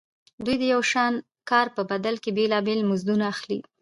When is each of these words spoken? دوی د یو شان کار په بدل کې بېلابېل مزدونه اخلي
دوی 0.45 0.55
د 0.61 0.63
یو 0.73 0.81
شان 0.91 1.13
کار 1.49 1.67
په 1.75 1.81
بدل 1.91 2.15
کې 2.23 2.35
بېلابېل 2.37 2.79
مزدونه 2.89 3.23
اخلي 3.33 3.59